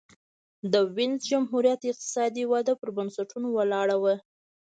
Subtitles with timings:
[0.71, 4.15] د وینز جمهوریت اقتصادي وده پر بنسټونو ولاړه وه.